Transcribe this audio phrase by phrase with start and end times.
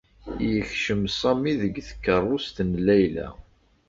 [0.51, 3.27] Yekcem Sami deg tkeṛṛust n Layla.